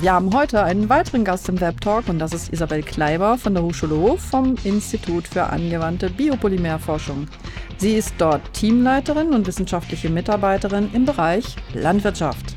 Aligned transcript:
Wir 0.00 0.12
haben 0.12 0.34
heute 0.34 0.62
einen 0.62 0.88
weiteren 0.88 1.24
Gast 1.24 1.48
im 1.48 1.60
Web 1.60 1.80
Talk 1.80 2.08
und 2.08 2.18
das 2.18 2.34
ist 2.34 2.52
Isabel 2.52 2.82
Kleiber 2.82 3.38
von 3.38 3.54
der 3.54 3.62
Hochschule 3.62 3.96
Hof 3.96 4.20
vom 4.20 4.56
Institut 4.64 5.28
für 5.28 5.44
angewandte 5.44 6.10
Biopolymerforschung. 6.10 7.28
Sie 7.78 7.94
ist 7.94 8.14
dort 8.18 8.52
Teamleiterin 8.52 9.32
und 9.32 9.46
wissenschaftliche 9.46 10.10
Mitarbeiterin 10.10 10.90
im 10.92 11.04
Bereich 11.04 11.56
Landwirtschaft. 11.74 12.54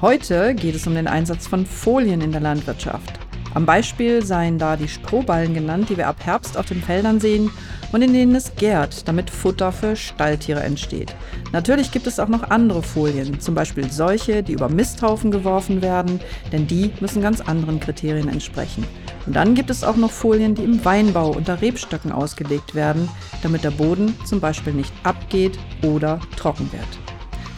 Heute 0.00 0.54
geht 0.54 0.76
es 0.76 0.86
um 0.86 0.94
den 0.94 1.08
Einsatz 1.08 1.46
von 1.46 1.66
Folien 1.66 2.20
in 2.20 2.32
der 2.32 2.40
Landwirtschaft. 2.40 3.19
Am 3.52 3.66
Beispiel 3.66 4.24
seien 4.24 4.58
da 4.58 4.76
die 4.76 4.88
Strohballen 4.88 5.54
genannt, 5.54 5.88
die 5.88 5.96
wir 5.96 6.06
ab 6.06 6.16
Herbst 6.24 6.56
auf 6.56 6.66
den 6.66 6.82
Feldern 6.82 7.18
sehen 7.18 7.50
und 7.90 8.02
in 8.02 8.12
denen 8.12 8.34
es 8.36 8.54
gärt, 8.54 9.08
damit 9.08 9.28
Futter 9.28 9.72
für 9.72 9.96
Stalltiere 9.96 10.60
entsteht. 10.60 11.14
Natürlich 11.52 11.90
gibt 11.90 12.06
es 12.06 12.20
auch 12.20 12.28
noch 12.28 12.50
andere 12.50 12.82
Folien, 12.82 13.40
zum 13.40 13.56
Beispiel 13.56 13.90
solche, 13.90 14.44
die 14.44 14.52
über 14.52 14.68
Misthaufen 14.68 15.32
geworfen 15.32 15.82
werden, 15.82 16.20
denn 16.52 16.68
die 16.68 16.92
müssen 17.00 17.22
ganz 17.22 17.40
anderen 17.40 17.80
Kriterien 17.80 18.28
entsprechen. 18.28 18.84
Und 19.26 19.34
dann 19.34 19.56
gibt 19.56 19.70
es 19.70 19.82
auch 19.82 19.96
noch 19.96 20.12
Folien, 20.12 20.54
die 20.54 20.64
im 20.64 20.84
Weinbau 20.84 21.30
unter 21.30 21.60
Rebstöcken 21.60 22.12
ausgelegt 22.12 22.76
werden, 22.76 23.08
damit 23.42 23.64
der 23.64 23.72
Boden 23.72 24.16
zum 24.24 24.38
Beispiel 24.40 24.72
nicht 24.72 24.92
abgeht 25.02 25.58
oder 25.82 26.20
trocken 26.36 26.70
wird. 26.72 26.88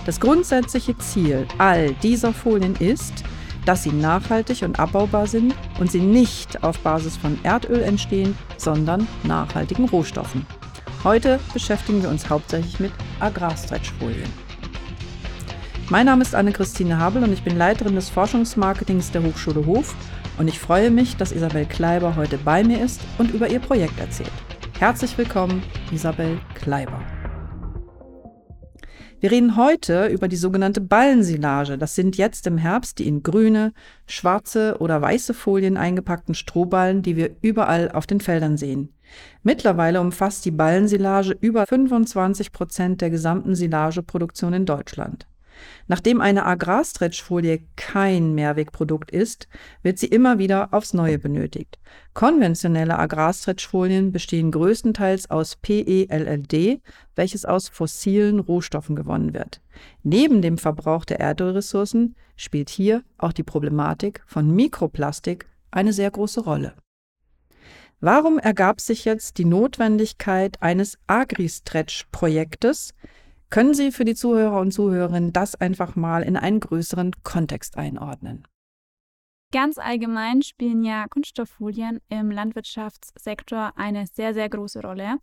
Das 0.06 0.19
grundsätzliche 0.19 0.97
Ziel 0.98 1.47
all 1.59 1.93
dieser 2.03 2.33
Folien 2.33 2.75
ist, 2.77 3.23
dass 3.65 3.83
sie 3.83 3.93
nachhaltig 3.93 4.62
und 4.62 4.79
abbaubar 4.79 5.27
sind 5.27 5.55
und 5.79 5.91
sie 5.91 6.01
nicht 6.01 6.62
auf 6.62 6.79
Basis 6.80 7.16
von 7.16 7.39
Erdöl 7.43 7.83
entstehen, 7.83 8.37
sondern 8.57 9.07
nachhaltigen 9.25 9.89
Rohstoffen. 9.89 10.47
Heute 11.05 11.41
beschäftigen 11.53 12.03
wir 12.03 12.11
uns 12.11 12.30
hauptsächlich 12.30 12.79
mit 12.79 12.93
Agrarstretchfolien. 13.20 14.30
Mein 15.91 16.06
Name 16.06 16.23
ist 16.23 16.34
Anne-Christine 16.34 16.98
Habel 16.98 17.25
und 17.25 17.33
ich 17.33 17.43
bin 17.43 17.56
Leiterin 17.56 17.97
des 17.97 18.09
Forschungsmarketings 18.09 19.11
der 19.11 19.22
Hochschule 19.22 19.67
Hof 19.67 19.94
und 20.39 20.48
ich 20.48 20.59
freue 20.59 20.91
mich, 20.91 21.17
dass 21.17 21.33
Isabel 21.33 21.67
Kleiber 21.67 22.17
heute 22.17 22.39
bei 22.39 22.65
mir 22.65 22.83
ist 22.83 23.00
und 23.19 23.33
über 23.33 23.48
ihr 23.48 23.61
Projekt 23.61 23.98
erzählt. 24.00 24.33
Herzlich 24.78 25.17
willkommen, 25.19 25.62
Isabel 25.92 26.39
Kleiber. 26.55 27.00
Wir 29.23 29.31
reden 29.31 29.55
heute 29.55 30.06
über 30.06 30.27
die 30.27 30.34
sogenannte 30.34 30.81
Ballensilage. 30.81 31.78
Das 31.78 31.95
sind 31.95 32.17
jetzt 32.17 32.48
im 32.48 32.59
Herbst 32.59 32.98
die 32.98 33.06
in 33.06 33.23
grüne, 33.23 33.73
schwarze 34.05 34.78
oder 34.81 35.01
weiße 35.01 35.33
Folien 35.33 35.77
eingepackten 35.77 36.34
Strohballen, 36.34 37.03
die 37.03 37.15
wir 37.15 37.37
überall 37.41 37.93
auf 37.93 38.09
den 38.09 38.19
Feldern 38.19 38.56
sehen. 38.56 38.93
Mittlerweile 39.45 40.00
umfasst 40.00 40.45
die 40.45 40.50
Ballensilage 40.50 41.37
über 41.41 41.69
25 41.69 42.50
Prozent 42.50 43.00
der 43.00 43.11
gesamten 43.11 43.55
Silageproduktion 43.55 44.55
in 44.55 44.67
Deutschland. 44.67 45.28
Nachdem 45.87 46.21
eine 46.21 46.47
Agrarstretchfolie 46.47 47.63
kein 47.77 48.35
Mehrwegprodukt 48.35 49.11
ist, 49.11 49.49
wird 49.83 49.99
sie 49.99 50.07
immer 50.07 50.39
wieder 50.39 50.73
aufs 50.73 50.95
Neue 50.95 51.19
benötigt. 51.19 51.79
Konventionelle 52.15 52.99
Agrarstretchfolien 52.99 54.13
bestehen 54.13 54.51
größtenteils 54.51 55.31
aus 55.31 55.57
PELLD, 55.57 56.81
welches 57.15 57.45
aus 57.45 57.69
fossilen 57.69 58.41
Rohstoffen 58.41 58.97
gewonnen 58.97 59.35
wird. 59.35 59.61
Neben 60.03 60.43
dem 60.43 60.59
Verbrauch 60.59 61.05
der 61.05 61.21
Erdölressourcen 61.21 62.17
spielt 62.37 62.71
hier 62.71 63.03
auch 63.19 63.33
die 63.33 63.43
Problematik 63.43 64.23
von 64.27 64.55
Mikroplastik 64.55 65.47
eine 65.71 65.93
sehr 65.93 66.11
große 66.11 66.41
Rolle. 66.41 66.75
Warum 68.05 68.41
ergab 68.41 68.81
sich 68.81 69.05
jetzt 69.05 69.39
die 69.39 69.45
Notwendigkeit 69.45 70.61
eines 70.61 70.99
Agri-Stretch-Projektes, 71.07 72.95
können 73.53 73.75
Sie 73.75 73.92
für 73.92 74.06
die 74.06 74.14
Zuhörer 74.14 74.58
und 74.61 74.72
Zuhörerinnen 74.72 75.34
das 75.34 75.55
einfach 75.55 75.95
mal 75.95 76.22
in 76.22 76.39
einen 76.39 76.58
größeren 76.58 77.12
Kontext 77.22 77.77
einordnen? 77.77 78.48
Ganz 79.53 79.77
allgemein 79.77 80.41
spielen 80.41 80.83
ja 80.83 81.06
Kunststofffolien 81.09 82.00
im 82.09 82.31
Landwirtschaftssektor 82.31 83.75
eine 83.77 84.06
sehr, 84.06 84.32
sehr 84.32 84.49
große 84.49 84.81
Rolle. 84.81 85.19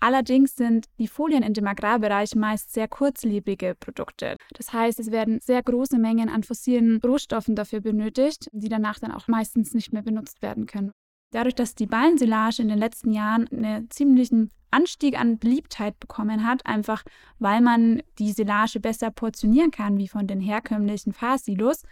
Allerdings 0.00 0.56
sind 0.56 0.86
die 0.98 1.06
Folien 1.06 1.44
in 1.44 1.54
dem 1.54 1.68
Agrarbereich 1.68 2.34
meist 2.34 2.72
sehr 2.72 2.88
kurzlebige 2.88 3.76
Produkte. 3.78 4.36
Das 4.54 4.72
heißt, 4.72 4.98
es 4.98 5.12
werden 5.12 5.38
sehr 5.40 5.62
große 5.62 6.00
Mengen 6.00 6.28
an 6.28 6.42
fossilen 6.42 7.00
Rohstoffen 7.00 7.54
dafür 7.54 7.80
benötigt, 7.80 8.48
die 8.50 8.68
danach 8.68 8.98
dann 8.98 9.12
auch 9.12 9.28
meistens 9.28 9.72
nicht 9.72 9.92
mehr 9.92 10.02
benutzt 10.02 10.42
werden 10.42 10.66
können. 10.66 10.90
Dadurch, 11.30 11.54
dass 11.54 11.74
die 11.74 11.86
Ballensilage 11.86 12.62
in 12.62 12.68
den 12.68 12.78
letzten 12.78 13.12
Jahren 13.12 13.48
einen 13.48 13.90
ziemlichen 13.90 14.50
Anstieg 14.70 15.18
an 15.18 15.38
Beliebtheit 15.38 15.98
bekommen 16.00 16.46
hat, 16.46 16.64
einfach 16.66 17.02
weil 17.38 17.60
man 17.60 18.02
die 18.18 18.32
Silage 18.32 18.80
besser 18.80 19.10
portionieren 19.10 19.70
kann 19.70 19.98
wie 19.98 20.08
von 20.08 20.26
den 20.26 20.40
herkömmlichen 20.40 21.12
Fahrsilos, 21.12 21.82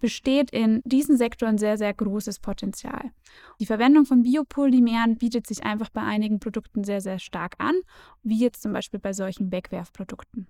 besteht 0.00 0.50
in 0.50 0.82
diesen 0.84 1.16
Sektoren 1.16 1.58
sehr, 1.58 1.78
sehr 1.78 1.94
großes 1.94 2.40
Potenzial. 2.40 3.12
Die 3.60 3.66
Verwendung 3.66 4.04
von 4.04 4.22
Biopolymeren 4.22 5.16
bietet 5.16 5.46
sich 5.46 5.62
einfach 5.62 5.90
bei 5.90 6.02
einigen 6.02 6.40
Produkten 6.40 6.82
sehr, 6.84 7.00
sehr 7.00 7.18
stark 7.18 7.54
an, 7.58 7.74
wie 8.22 8.38
jetzt 8.38 8.62
zum 8.62 8.72
Beispiel 8.72 8.98
bei 8.98 9.12
solchen 9.12 9.52
Wegwerfprodukten. 9.52 10.48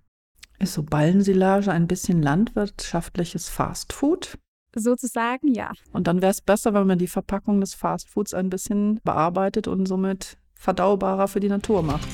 Ist 0.58 0.74
so 0.74 0.82
Ballensilage 0.82 1.70
ein 1.70 1.86
bisschen 1.86 2.22
landwirtschaftliches 2.22 3.48
Fastfood? 3.48 4.38
Sozusagen, 4.74 5.54
ja. 5.54 5.70
Und 5.92 6.06
dann 6.06 6.22
wäre 6.22 6.30
es 6.30 6.40
besser, 6.40 6.72
wenn 6.74 6.86
man 6.86 6.98
die 6.98 7.08
Verpackung 7.08 7.60
des 7.60 7.74
Fastfoods 7.74 8.34
ein 8.34 8.50
bisschen 8.50 9.00
bearbeitet 9.04 9.68
und 9.68 9.86
somit 9.86 10.38
verdaubarer 10.54 11.28
für 11.28 11.40
die 11.40 11.48
Natur 11.48 11.82
macht. 11.82 12.08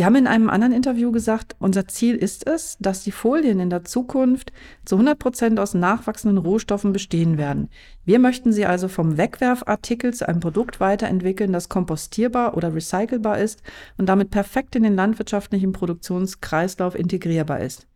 Sie 0.00 0.06
haben 0.06 0.16
in 0.16 0.26
einem 0.26 0.48
anderen 0.48 0.72
Interview 0.72 1.12
gesagt, 1.12 1.56
unser 1.58 1.86
Ziel 1.86 2.16
ist 2.16 2.46
es, 2.46 2.78
dass 2.80 3.04
die 3.04 3.12
Folien 3.12 3.60
in 3.60 3.68
der 3.68 3.84
Zukunft 3.84 4.50
zu 4.86 4.94
100 4.94 5.18
Prozent 5.18 5.60
aus 5.60 5.74
nachwachsenden 5.74 6.38
Rohstoffen 6.38 6.94
bestehen 6.94 7.36
werden. 7.36 7.68
Wir 8.06 8.18
möchten 8.18 8.50
sie 8.50 8.64
also 8.64 8.88
vom 8.88 9.18
Wegwerfartikel 9.18 10.14
zu 10.14 10.26
einem 10.26 10.40
Produkt 10.40 10.80
weiterentwickeln, 10.80 11.52
das 11.52 11.68
kompostierbar 11.68 12.56
oder 12.56 12.74
recycelbar 12.74 13.40
ist 13.40 13.62
und 13.98 14.06
damit 14.06 14.30
perfekt 14.30 14.74
in 14.74 14.84
den 14.84 14.96
landwirtschaftlichen 14.96 15.72
Produktionskreislauf 15.72 16.94
integrierbar 16.94 17.60
ist. 17.60 17.86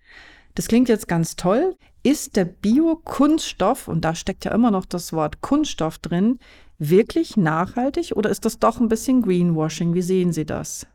Das 0.56 0.68
klingt 0.68 0.90
jetzt 0.90 1.08
ganz 1.08 1.36
toll. 1.36 1.74
Ist 2.02 2.36
der 2.36 2.44
Biokunststoff, 2.44 3.88
und 3.88 4.04
da 4.04 4.14
steckt 4.14 4.44
ja 4.44 4.52
immer 4.52 4.70
noch 4.70 4.84
das 4.84 5.14
Wort 5.14 5.40
Kunststoff 5.40 5.96
drin, 5.96 6.38
wirklich 6.78 7.38
nachhaltig 7.38 8.12
oder 8.14 8.28
ist 8.28 8.44
das 8.44 8.58
doch 8.58 8.78
ein 8.78 8.88
bisschen 8.88 9.22
Greenwashing? 9.22 9.94
Wie 9.94 10.02
sehen 10.02 10.34
Sie 10.34 10.44
das? 10.44 10.86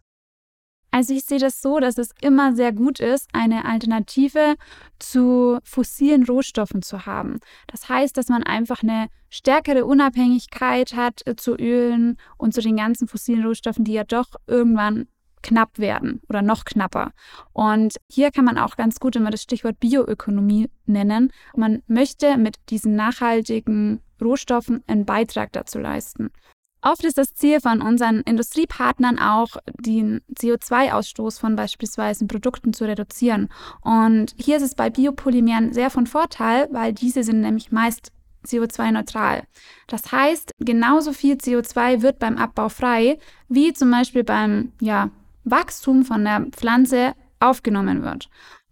Also 0.91 1.13
ich 1.13 1.23
sehe 1.23 1.39
das 1.39 1.61
so, 1.61 1.79
dass 1.79 1.97
es 1.97 2.09
immer 2.21 2.55
sehr 2.55 2.71
gut 2.71 2.99
ist, 2.99 3.27
eine 3.33 3.65
Alternative 3.65 4.55
zu 4.97 5.59
fossilen 5.63 6.25
Rohstoffen 6.25 6.81
zu 6.81 7.05
haben. 7.05 7.39
Das 7.67 7.89
heißt, 7.89 8.17
dass 8.17 8.29
man 8.29 8.43
einfach 8.43 8.81
eine 8.81 9.07
stärkere 9.29 9.85
Unabhängigkeit 9.85 10.93
hat 10.93 11.25
äh, 11.27 11.35
zu 11.35 11.55
Ölen 11.55 12.17
und 12.37 12.53
zu 12.53 12.61
den 12.61 12.77
ganzen 12.77 13.07
fossilen 13.07 13.45
Rohstoffen, 13.45 13.85
die 13.85 13.93
ja 13.93 14.03
doch 14.03 14.29
irgendwann 14.47 15.07
knapp 15.41 15.77
werden 15.77 16.21
oder 16.27 16.41
noch 16.41 16.65
knapper. 16.65 17.11
Und 17.53 17.95
hier 18.11 18.31
kann 18.31 18.45
man 18.45 18.57
auch 18.57 18.75
ganz 18.75 18.99
gut 18.99 19.15
immer 19.15 19.31
das 19.31 19.43
Stichwort 19.43 19.79
Bioökonomie 19.79 20.69
nennen. 20.85 21.31
Man 21.55 21.81
möchte 21.87 22.37
mit 22.37 22.57
diesen 22.69 22.95
nachhaltigen 22.95 24.01
Rohstoffen 24.21 24.83
einen 24.87 25.05
Beitrag 25.05 25.53
dazu 25.53 25.79
leisten. 25.79 26.31
Oft 26.81 27.03
ist 27.03 27.17
das 27.17 27.33
Ziel 27.33 27.59
von 27.59 27.81
unseren 27.81 28.21
Industriepartnern 28.21 29.19
auch, 29.19 29.57
den 29.79 30.21
CO2-Ausstoß 30.33 31.39
von 31.39 31.55
beispielsweise 31.55 32.25
Produkten 32.25 32.73
zu 32.73 32.85
reduzieren. 32.85 33.49
Und 33.81 34.33
hier 34.37 34.57
ist 34.57 34.63
es 34.63 34.75
bei 34.75 34.89
Biopolymeren 34.89 35.73
sehr 35.73 35.89
von 35.89 36.07
Vorteil, 36.07 36.69
weil 36.71 36.93
diese 36.93 37.23
sind 37.23 37.41
nämlich 37.41 37.71
meist 37.71 38.11
CO2-neutral. 38.45 39.43
Das 39.87 40.11
heißt, 40.11 40.53
genauso 40.59 41.11
viel 41.11 41.35
CO2 41.35 42.01
wird 42.01 42.19
beim 42.19 42.37
Abbau 42.37 42.69
frei, 42.69 43.19
wie 43.49 43.73
zum 43.73 43.91
Beispiel 43.91 44.23
beim 44.23 44.71
ja, 44.79 45.09
Wachstum 45.43 46.05
von 46.05 46.23
der 46.23 46.47
Pflanze 46.51 47.13
aufgenommen 47.41 48.03
wird. 48.03 48.29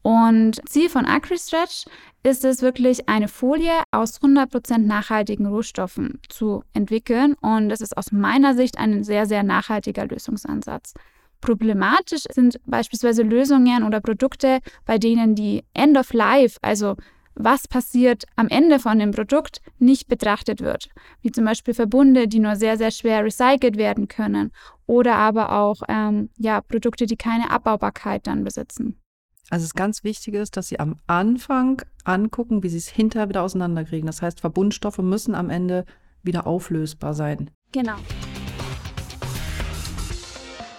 Und 0.07 0.61
Ziel 0.69 0.87
von 0.87 1.05
AgriStretch 1.05 1.83
ist 2.23 2.45
es 2.45 2.61
wirklich, 2.61 3.09
eine 3.09 3.27
Folie 3.27 3.83
aus 3.91 4.21
100% 4.21 4.77
nachhaltigen 4.77 5.47
Rohstoffen 5.47 6.21
zu 6.29 6.63
entwickeln. 6.71 7.33
Und 7.41 7.67
das 7.67 7.81
ist 7.81 7.97
aus 7.97 8.13
meiner 8.13 8.55
Sicht 8.55 8.77
ein 8.77 9.03
sehr, 9.03 9.25
sehr 9.25 9.43
nachhaltiger 9.43 10.07
Lösungsansatz. 10.07 10.93
Problematisch 11.41 12.23
sind 12.31 12.57
beispielsweise 12.65 13.21
Lösungen 13.23 13.83
oder 13.83 13.99
Produkte, 13.99 14.59
bei 14.85 14.97
denen 14.97 15.35
die 15.35 15.65
End 15.73 15.97
of 15.97 16.13
Life, 16.13 16.57
also 16.61 16.95
was 17.35 17.67
passiert 17.67 18.23
am 18.37 18.47
Ende 18.47 18.79
von 18.79 18.99
dem 18.99 19.11
Produkt, 19.11 19.59
nicht 19.77 20.07
betrachtet 20.07 20.61
wird. 20.61 20.87
Wie 21.21 21.33
zum 21.33 21.43
Beispiel 21.43 21.73
Verbunde, 21.73 22.29
die 22.29 22.39
nur 22.39 22.55
sehr, 22.55 22.77
sehr 22.77 22.91
schwer 22.91 23.25
recycelt 23.25 23.75
werden 23.75 24.07
können. 24.07 24.53
Oder 24.85 25.15
aber 25.15 25.51
auch 25.51 25.81
ähm, 25.89 26.29
ja, 26.37 26.61
Produkte, 26.61 27.07
die 27.07 27.17
keine 27.17 27.51
Abbaubarkeit 27.51 28.25
dann 28.25 28.45
besitzen. 28.45 29.01
Also 29.49 29.63
das 29.63 29.75
ganz 29.75 30.03
Wichtige 30.03 30.39
ist, 30.39 30.57
dass 30.57 30.67
Sie 30.67 30.79
am 30.79 30.97
Anfang 31.07 31.81
angucken, 32.03 32.63
wie 32.63 32.69
Sie 32.69 32.77
es 32.77 32.89
hinterher 32.89 33.29
wieder 33.29 33.43
auseinanderkriegen. 33.43 34.07
Das 34.07 34.21
heißt, 34.21 34.41
Verbundstoffe 34.41 34.97
müssen 34.97 35.35
am 35.35 35.49
Ende 35.49 35.85
wieder 36.21 36.45
auflösbar 36.45 37.13
sein. 37.13 37.49
Genau. 37.71 37.95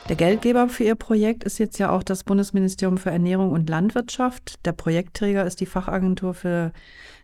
Der 0.08 0.16
Geldgeber 0.16 0.68
für 0.68 0.84
Ihr 0.84 0.94
Projekt 0.94 1.44
ist 1.44 1.58
jetzt 1.58 1.78
ja 1.78 1.90
auch 1.90 2.02
das 2.02 2.24
Bundesministerium 2.24 2.98
für 2.98 3.10
Ernährung 3.10 3.52
und 3.52 3.70
Landwirtschaft. 3.70 4.64
Der 4.66 4.72
Projektträger 4.72 5.44
ist 5.44 5.60
die 5.60 5.66
Fachagentur 5.66 6.34
für 6.34 6.72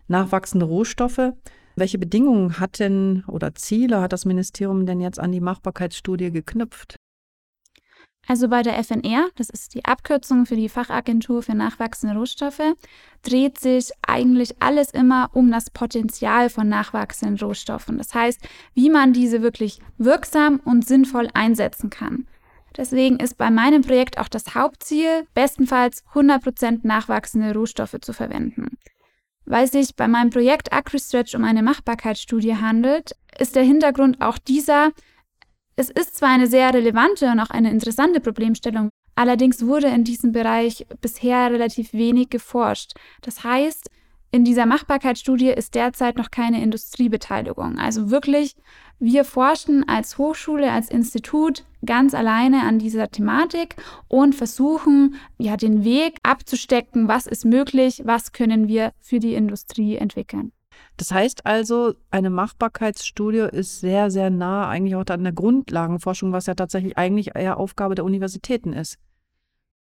nachwachsende 0.07 0.65
Rohstoffe. 0.65 1.33
Welche 1.75 1.97
Bedingungen 1.97 2.59
hat 2.59 2.79
denn 2.79 3.23
oder 3.27 3.53
Ziele 3.53 4.01
hat 4.01 4.13
das 4.13 4.25
Ministerium 4.25 4.85
denn 4.85 5.01
jetzt 5.01 5.19
an 5.19 5.31
die 5.31 5.41
Machbarkeitsstudie 5.41 6.31
geknüpft? 6.31 6.95
Also 8.27 8.47
bei 8.47 8.63
der 8.63 8.83
FNR, 8.83 9.29
das 9.35 9.49
ist 9.49 9.75
die 9.75 9.85
Abkürzung 9.85 10.45
für 10.45 10.55
die 10.55 10.69
Fachagentur 10.69 11.43
für 11.43 11.53
nachwachsende 11.53 12.15
Rohstoffe, 12.15 12.73
dreht 13.21 13.59
sich 13.59 13.91
eigentlich 14.05 14.61
alles 14.61 14.89
immer 14.91 15.29
um 15.33 15.51
das 15.51 15.69
Potenzial 15.69 16.49
von 16.49 16.67
nachwachsenden 16.67 17.37
Rohstoffen. 17.37 17.97
Das 17.97 18.13
heißt, 18.13 18.41
wie 18.73 18.89
man 18.89 19.13
diese 19.13 19.41
wirklich 19.41 19.79
wirksam 19.97 20.59
und 20.63 20.87
sinnvoll 20.87 21.29
einsetzen 21.33 21.89
kann. 21.89 22.27
Deswegen 22.77 23.19
ist 23.19 23.37
bei 23.37 23.49
meinem 23.49 23.83
Projekt 23.83 24.17
auch 24.17 24.27
das 24.27 24.53
Hauptziel, 24.53 25.27
bestenfalls 25.33 26.03
100% 26.13 26.79
nachwachsende 26.83 27.53
Rohstoffe 27.53 27.97
zu 28.01 28.11
verwenden. 28.11 28.77
Weil 29.45 29.71
sich 29.71 29.95
bei 29.95 30.07
meinem 30.07 30.31
Projekt 30.31 30.73
AgriStretch 30.73 31.35
um 31.35 31.43
eine 31.43 31.63
Machbarkeitsstudie 31.63 32.55
handelt, 32.55 33.15
ist 33.37 33.55
der 33.55 33.63
Hintergrund 33.63 34.19
auch 34.21 34.37
dieser, 34.37 34.91
es 35.75 35.89
ist 35.89 36.15
zwar 36.15 36.29
eine 36.29 36.47
sehr 36.47 36.73
relevante 36.73 37.29
und 37.31 37.39
auch 37.39 37.49
eine 37.49 37.71
interessante 37.71 38.19
Problemstellung, 38.19 38.89
allerdings 39.15 39.65
wurde 39.65 39.87
in 39.87 40.03
diesem 40.03 40.31
Bereich 40.31 40.85
bisher 41.01 41.51
relativ 41.51 41.93
wenig 41.93 42.29
geforscht. 42.29 42.93
Das 43.21 43.43
heißt, 43.43 43.89
in 44.31 44.43
dieser 44.43 44.65
Machbarkeitsstudie 44.65 45.49
ist 45.49 45.75
derzeit 45.75 46.17
noch 46.17 46.29
keine 46.29 46.61
Industriebeteiligung. 46.61 47.77
Also 47.77 48.09
wirklich, 48.09 48.55
wir 48.99 49.23
forschen 49.23 49.87
als 49.87 50.17
Hochschule, 50.17 50.71
als 50.71 50.89
Institut 50.89 51.63
ganz 51.85 52.13
alleine 52.13 52.63
an 52.63 52.79
dieser 52.79 53.09
Thematik 53.09 53.77
und 54.09 54.35
versuchen, 54.35 55.15
ja, 55.37 55.55
den 55.55 55.85
Weg 55.85 56.17
abzustecken, 56.23 57.07
was 57.07 57.27
ist 57.27 57.45
möglich, 57.45 58.01
was 58.03 58.33
können 58.33 58.67
wir 58.67 58.91
für 58.99 59.19
die 59.19 59.35
Industrie 59.35 59.95
entwickeln. 59.95 60.51
Das 60.97 61.11
heißt 61.11 61.45
also, 61.45 61.93
eine 62.09 62.29
Machbarkeitsstudie 62.29 63.49
ist 63.51 63.81
sehr, 63.81 64.09
sehr 64.11 64.29
nah 64.29 64.69
eigentlich 64.69 64.95
auch 64.95 65.05
an 65.07 65.23
der 65.23 65.33
Grundlagenforschung, 65.33 66.31
was 66.31 66.45
ja 66.45 66.55
tatsächlich 66.55 66.97
eigentlich 66.97 67.35
eher 67.35 67.57
Aufgabe 67.57 67.95
der 67.95 68.05
Universitäten 68.05 68.71
ist. 68.73 68.97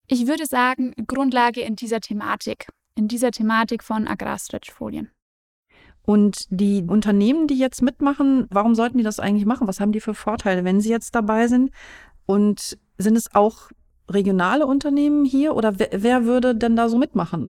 Ich 0.09 0.27
würde 0.27 0.47
sagen, 0.47 0.95
Grundlage 1.07 1.61
in 1.61 1.77
dieser 1.77 2.01
Thematik, 2.01 2.67
in 2.95 3.09
dieser 3.09 3.31
Thematik 3.31 3.85
von 3.85 4.09
Agrarstretchfolien. 4.09 5.11
Und 6.03 6.47
die 6.49 6.83
Unternehmen, 6.89 7.47
die 7.47 7.59
jetzt 7.59 7.83
mitmachen, 7.83 8.47
warum 8.51 8.75
sollten 8.75 8.97
die 8.97 9.05
das 9.05 9.21
eigentlich 9.21 9.45
machen? 9.45 9.69
Was 9.69 9.79
haben 9.79 9.93
die 9.93 10.01
für 10.01 10.15
Vorteile, 10.15 10.65
wenn 10.65 10.81
sie 10.81 10.89
jetzt 10.89 11.15
dabei 11.15 11.49
sind? 11.49 11.71
Und 12.25 12.79
sind 12.97 13.17
es 13.17 13.35
auch 13.35 13.71
regionale 14.11 14.67
Unternehmen 14.67 15.27
hier 15.27 15.55
oder 15.55 15.79
wer, 15.79 15.91
wer 15.93 16.25
würde 16.25 16.55
denn 16.55 16.77
da 16.77 16.89
so 16.89 16.97
mitmachen? 16.97 17.47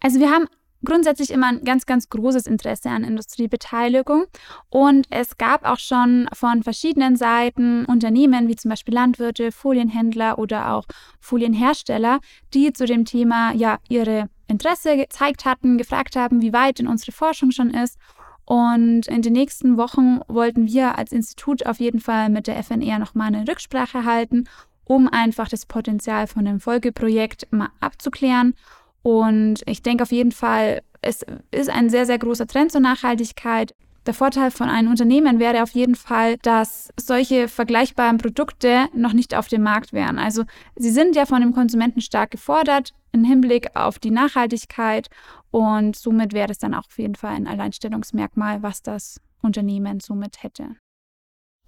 Also 0.00 0.20
wir 0.20 0.30
haben 0.30 0.46
grundsätzlich 0.84 1.30
immer 1.30 1.48
ein 1.48 1.64
ganz, 1.64 1.86
ganz 1.86 2.08
großes 2.08 2.46
Interesse 2.46 2.90
an 2.90 3.04
Industriebeteiligung. 3.04 4.24
Und 4.68 5.06
es 5.10 5.38
gab 5.38 5.64
auch 5.64 5.78
schon 5.78 6.28
von 6.32 6.62
verschiedenen 6.62 7.16
Seiten 7.16 7.84
Unternehmen, 7.84 8.48
wie 8.48 8.56
zum 8.56 8.70
Beispiel 8.70 8.94
Landwirte, 8.94 9.52
Folienhändler 9.52 10.38
oder 10.38 10.72
auch 10.72 10.84
Folienhersteller, 11.20 12.20
die 12.54 12.72
zu 12.72 12.86
dem 12.86 13.04
Thema 13.04 13.52
ja 13.52 13.78
ihre 13.88 14.28
Interesse 14.48 14.96
gezeigt 14.96 15.44
hatten, 15.44 15.78
gefragt 15.78 16.16
haben, 16.16 16.42
wie 16.42 16.52
weit 16.52 16.78
denn 16.78 16.88
unsere 16.88 17.12
Forschung 17.12 17.50
schon 17.50 17.70
ist. 17.70 17.98
Und 18.44 19.06
in 19.06 19.22
den 19.22 19.32
nächsten 19.32 19.76
Wochen 19.76 20.20
wollten 20.26 20.66
wir 20.66 20.98
als 20.98 21.12
Institut 21.12 21.66
auf 21.66 21.78
jeden 21.78 22.00
Fall 22.00 22.30
mit 22.30 22.48
der 22.48 22.60
FNR 22.60 22.98
nochmal 22.98 23.28
eine 23.28 23.46
Rücksprache 23.46 24.04
halten, 24.04 24.48
um 24.84 25.06
einfach 25.06 25.48
das 25.48 25.66
Potenzial 25.66 26.26
von 26.26 26.44
dem 26.44 26.58
Folgeprojekt 26.58 27.46
mal 27.52 27.68
abzuklären 27.78 28.54
und 29.02 29.62
ich 29.66 29.82
denke 29.82 30.02
auf 30.02 30.12
jeden 30.12 30.32
Fall, 30.32 30.82
es 31.02 31.24
ist 31.50 31.70
ein 31.70 31.88
sehr, 31.88 32.06
sehr 32.06 32.18
großer 32.18 32.46
Trend 32.46 32.72
zur 32.72 32.80
Nachhaltigkeit. 32.80 33.74
Der 34.06 34.14
Vorteil 34.14 34.50
von 34.50 34.68
einem 34.68 34.90
Unternehmen 34.90 35.38
wäre 35.38 35.62
auf 35.62 35.70
jeden 35.70 35.94
Fall, 35.94 36.36
dass 36.38 36.90
solche 36.98 37.48
vergleichbaren 37.48 38.18
Produkte 38.18 38.86
noch 38.94 39.12
nicht 39.12 39.34
auf 39.34 39.48
dem 39.48 39.62
Markt 39.62 39.92
wären. 39.92 40.18
Also 40.18 40.44
sie 40.74 40.90
sind 40.90 41.16
ja 41.16 41.26
von 41.26 41.42
dem 41.42 41.52
Konsumenten 41.52 42.00
stark 42.00 42.30
gefordert 42.30 42.94
im 43.12 43.24
Hinblick 43.24 43.76
auf 43.76 43.98
die 43.98 44.10
Nachhaltigkeit 44.10 45.08
und 45.50 45.96
somit 45.96 46.32
wäre 46.32 46.50
es 46.50 46.58
dann 46.58 46.74
auch 46.74 46.86
auf 46.86 46.98
jeden 46.98 47.14
Fall 47.14 47.34
ein 47.34 47.46
Alleinstellungsmerkmal, 47.46 48.62
was 48.62 48.82
das 48.82 49.20
Unternehmen 49.42 50.00
somit 50.00 50.42
hätte. 50.42 50.76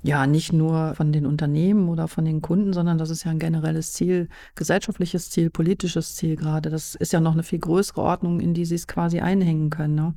Ja, 0.05 0.27
nicht 0.27 0.53
nur 0.53 0.95
von 0.97 1.13
den 1.13 1.27
Unternehmen 1.27 1.89
oder 1.89 2.09
von 2.09 2.25
den 2.25 2.43
Kunden, 2.43 2.73
sondern 2.73 2.99
das 2.99 3.11
ist 3.11 3.25
ja 3.25 3.31
ein 3.31 3.39
generelles 3.39 3.93
Ziel, 3.93 4.29
gesellschaftliches 4.57 5.31
Ziel, 5.31 5.49
politisches 5.49 6.17
Ziel 6.17 6.35
gerade. 6.35 6.71
Das 6.71 6.97
ist 6.97 7.13
ja 7.13 7.21
noch 7.21 7.35
eine 7.35 7.45
viel 7.45 7.61
größere 7.61 8.03
Ordnung, 8.03 8.41
in 8.41 8.53
die 8.53 8.65
sie 8.65 8.75
es 8.75 8.89
quasi 8.89 9.21
einhängen 9.21 9.71
können. 9.71 9.95
Ne? 9.95 10.15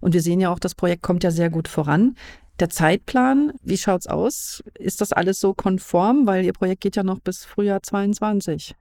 Und 0.00 0.14
wir 0.14 0.22
sehen 0.22 0.40
ja 0.40 0.50
auch, 0.50 0.58
das 0.58 0.74
Projekt 0.74 1.02
kommt 1.02 1.22
ja 1.22 1.30
sehr 1.30 1.50
gut 1.50 1.68
voran. 1.68 2.14
Der 2.60 2.70
Zeitplan, 2.70 3.52
wie 3.62 3.76
schaut's 3.76 4.06
aus? 4.06 4.64
Ist 4.78 5.02
das 5.02 5.12
alles 5.12 5.38
so 5.38 5.52
konform? 5.52 6.26
Weil 6.26 6.44
Ihr 6.46 6.54
Projekt 6.54 6.80
geht 6.80 6.96
ja 6.96 7.02
noch 7.02 7.20
bis 7.20 7.44
Frühjahr 7.44 7.82
22. 7.82 8.74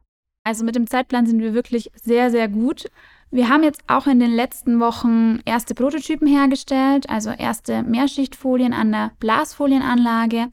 Also 0.46 0.64
mit 0.64 0.76
dem 0.76 0.88
Zeitplan 0.88 1.26
sind 1.26 1.42
wir 1.42 1.54
wirklich 1.54 1.92
sehr, 2.02 2.32
sehr 2.32 2.48
gut. 2.48 2.86
Wir 3.32 3.50
haben 3.50 3.64
jetzt 3.64 3.84
auch 3.88 4.08
in 4.08 4.20
den 4.20 4.34
letzten 4.34 4.80
Wochen 4.80 5.40
erste 5.46 5.76
Prototypen 5.76 6.28
hergestellt, 6.28 7.10
also 7.10 7.32
erste 7.32 7.84
Mehrschichtfolien 7.84 8.72
an 8.72 8.92
der 8.92 9.12
Blasfolienanlage. 9.20 10.48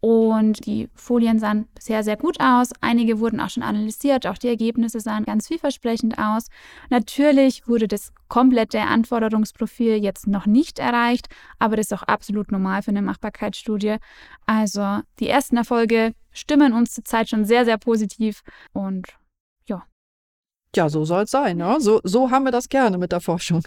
Und 0.00 0.64
die 0.64 0.88
Folien 0.94 1.40
sahen 1.40 1.66
bisher 1.74 2.04
sehr 2.04 2.16
gut 2.16 2.38
aus. 2.38 2.70
Einige 2.80 3.18
wurden 3.18 3.40
auch 3.40 3.50
schon 3.50 3.64
analysiert, 3.64 4.26
auch 4.28 4.38
die 4.38 4.46
Ergebnisse 4.46 5.00
sahen 5.00 5.24
ganz 5.24 5.48
vielversprechend 5.48 6.18
aus. 6.18 6.46
Natürlich 6.88 7.66
wurde 7.66 7.88
das 7.88 8.12
komplette 8.28 8.82
Anforderungsprofil 8.82 9.96
jetzt 9.96 10.28
noch 10.28 10.46
nicht 10.46 10.78
erreicht, 10.78 11.26
aber 11.58 11.74
das 11.74 11.86
ist 11.86 11.94
auch 11.94 12.04
absolut 12.04 12.52
normal 12.52 12.82
für 12.82 12.92
eine 12.92 13.02
Machbarkeitsstudie. 13.02 13.96
Also 14.46 15.00
die 15.18 15.28
ersten 15.28 15.56
Erfolge 15.56 16.12
stimmen 16.30 16.72
uns 16.72 16.92
zurzeit 16.92 17.28
schon 17.28 17.44
sehr, 17.44 17.64
sehr 17.64 17.78
positiv 17.78 18.42
und 18.72 19.08
ja, 20.76 20.88
so 20.88 21.04
soll 21.04 21.24
es 21.24 21.30
sein. 21.30 21.58
Ne? 21.58 21.76
So, 21.80 22.00
so 22.04 22.30
haben 22.30 22.44
wir 22.44 22.52
das 22.52 22.68
gerne 22.68 22.98
mit 22.98 23.12
der 23.12 23.20
Forschung. 23.20 23.62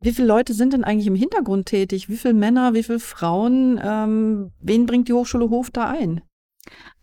Wie 0.00 0.12
viele 0.12 0.26
Leute 0.26 0.52
sind 0.52 0.72
denn 0.72 0.84
eigentlich 0.84 1.06
im 1.06 1.14
Hintergrund 1.14 1.66
tätig? 1.66 2.08
Wie 2.08 2.16
viele 2.16 2.34
Männer, 2.34 2.74
wie 2.74 2.82
viele 2.82 2.98
Frauen? 2.98 3.80
Ähm, 3.82 4.50
wen 4.60 4.86
bringt 4.86 5.08
die 5.08 5.12
Hochschule 5.12 5.48
Hof 5.48 5.70
da 5.70 5.88
ein? 5.90 6.20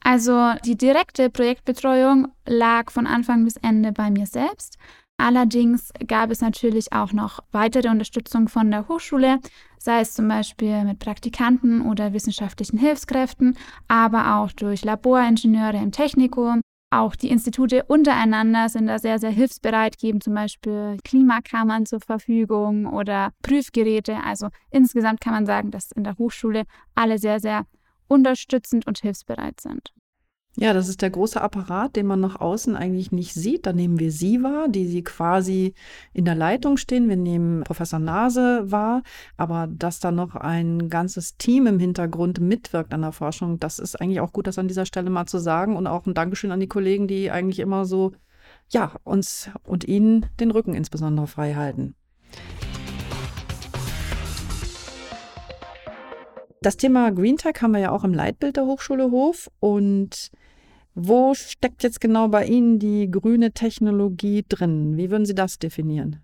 Also 0.01 0.53
die 0.65 0.77
direkte 0.77 1.29
Projektbetreuung 1.29 2.27
lag 2.45 2.91
von 2.91 3.07
Anfang 3.07 3.45
bis 3.45 3.55
Ende 3.57 3.91
bei 3.93 4.11
mir 4.11 4.25
selbst. 4.25 4.77
Allerdings 5.17 5.91
gab 6.07 6.31
es 6.31 6.39
natürlich 6.39 6.93
auch 6.93 7.11
noch 7.11 7.41
weitere 7.51 7.89
Unterstützung 7.89 8.47
von 8.47 8.71
der 8.71 8.87
Hochschule, 8.87 9.39
sei 9.77 9.99
es 9.99 10.13
zum 10.13 10.29
Beispiel 10.29 10.85
mit 10.85 10.99
Praktikanten 10.99 11.81
oder 11.81 12.13
wissenschaftlichen 12.13 12.77
Hilfskräften, 12.77 13.57
aber 13.89 14.37
auch 14.37 14.53
durch 14.53 14.85
Laboringenieure 14.85 15.77
im 15.77 15.91
Technikum 15.91 16.61
auch 16.91 17.15
die 17.15 17.29
Institute 17.29 17.83
untereinander 17.83 18.69
sind 18.69 18.87
da 18.87 18.97
sehr, 18.97 19.19
sehr 19.19 19.29
hilfsbereit, 19.29 19.97
geben 19.97 20.21
zum 20.21 20.33
Beispiel 20.33 20.97
Klimakammern 21.03 21.85
zur 21.85 21.99
Verfügung 21.99 22.87
oder 22.87 23.31
Prüfgeräte. 23.43 24.17
Also 24.23 24.49
insgesamt 24.71 25.21
kann 25.21 25.33
man 25.33 25.45
sagen, 25.45 25.71
dass 25.71 25.91
in 25.91 26.03
der 26.03 26.17
Hochschule 26.17 26.63
alle 26.95 27.19
sehr, 27.19 27.39
sehr 27.39 27.65
unterstützend 28.07 28.87
und 28.87 28.99
hilfsbereit 28.99 29.61
sind. 29.61 29.93
Ja, 30.57 30.73
das 30.73 30.89
ist 30.89 31.01
der 31.01 31.11
große 31.11 31.39
Apparat, 31.39 31.95
den 31.95 32.07
man 32.07 32.19
nach 32.19 32.41
außen 32.41 32.75
eigentlich 32.75 33.11
nicht 33.11 33.33
sieht. 33.33 33.65
Da 33.65 33.71
nehmen 33.71 33.99
wir 33.99 34.11
Sie 34.11 34.43
wahr, 34.43 34.67
die 34.67 34.87
Sie 34.87 35.03
quasi 35.03 35.73
in 36.11 36.25
der 36.25 36.35
Leitung 36.35 36.77
stehen. 36.77 37.07
Wir 37.07 37.17
nehmen 37.17 37.63
Professor 37.63 37.99
Nase 37.99 38.69
wahr. 38.69 39.03
Aber 39.37 39.67
dass 39.67 39.99
da 39.99 40.11
noch 40.11 40.35
ein 40.35 40.89
ganzes 40.89 41.37
Team 41.37 41.67
im 41.67 41.79
Hintergrund 41.79 42.41
mitwirkt 42.41 42.93
an 42.93 43.01
der 43.01 43.11
Forschung, 43.11 43.59
das 43.59 43.79
ist 43.79 44.01
eigentlich 44.01 44.21
auch 44.21 44.33
gut, 44.33 44.47
das 44.47 44.59
an 44.59 44.67
dieser 44.67 44.85
Stelle 44.85 45.09
mal 45.09 45.27
zu 45.27 45.37
sagen. 45.37 45.77
Und 45.77 45.87
auch 45.87 46.05
ein 46.05 46.13
Dankeschön 46.15 46.51
an 46.51 46.59
die 46.59 46.67
Kollegen, 46.67 47.07
die 47.07 47.31
eigentlich 47.31 47.59
immer 47.59 47.85
so, 47.85 48.13
ja, 48.69 48.93
uns 49.03 49.51
und 49.63 49.87
Ihnen 49.87 50.25
den 50.39 50.51
Rücken 50.51 50.73
insbesondere 50.73 51.27
frei 51.27 51.53
halten. 51.53 51.95
Das 56.61 56.75
Thema 56.75 57.11
Green 57.11 57.37
Tech 57.37 57.61
haben 57.61 57.71
wir 57.71 57.79
ja 57.79 57.91
auch 57.91 58.03
im 58.03 58.13
Leitbild 58.13 58.57
der 58.57 58.65
Hochschule 58.65 59.11
Hof 59.11 59.49
und 59.61 60.31
wo 60.95 61.33
steckt 61.33 61.83
jetzt 61.83 62.01
genau 62.01 62.27
bei 62.27 62.45
Ihnen 62.45 62.79
die 62.79 63.09
grüne 63.09 63.51
Technologie 63.51 64.45
drin? 64.47 64.97
Wie 64.97 65.09
würden 65.09 65.25
Sie 65.25 65.35
das 65.35 65.59
definieren? 65.59 66.21